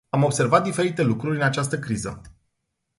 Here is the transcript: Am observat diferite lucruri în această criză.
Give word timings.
Am 0.09 0.23
observat 0.23 0.63
diferite 0.63 1.01
lucruri 1.01 1.35
în 1.35 1.41
această 1.41 1.79
criză. 1.79 2.21